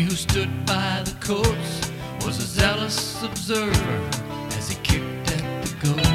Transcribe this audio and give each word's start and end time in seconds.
Who 0.00 0.16
stood 0.16 0.64
by 0.64 1.02
the 1.04 1.14
coats, 1.20 1.90
was 2.24 2.38
a 2.38 2.46
zealous 2.46 3.22
observer 3.22 4.08
as 4.56 4.70
he 4.70 4.76
kicked 4.76 5.30
at 5.30 5.66
the 5.66 5.86
goal. 5.86 6.09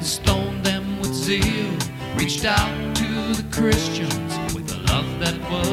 and 0.00 0.06
stoned 0.06 0.64
them 0.64 0.98
with 1.00 1.12
zeal, 1.12 1.76
reached 2.16 2.46
out 2.46 2.96
to 2.96 3.04
the 3.34 3.44
Christians 3.52 4.54
with 4.54 4.72
a 4.72 4.78
love 4.90 5.20
that 5.20 5.38
was. 5.50 5.69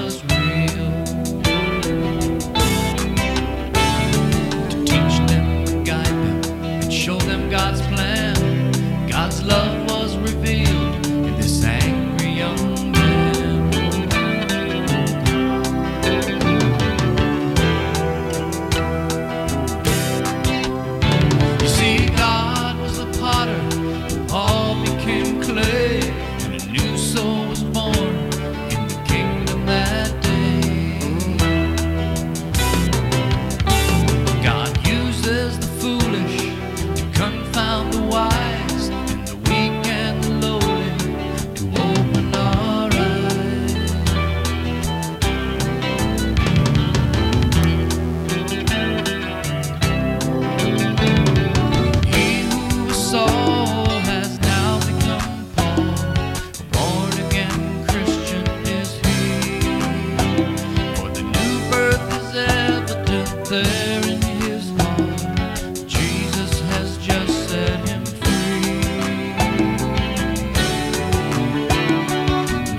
there 63.50 64.02
in 64.06 64.22
his 64.41 64.69
heart, 64.78 65.88
Jesus 65.88 66.59
has 66.72 66.97
just 66.97 67.50
set 67.50 67.88
him 67.88 68.06
free. 68.06 68.74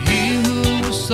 He 0.05 0.35
who 0.43 0.87
was 0.87 1.09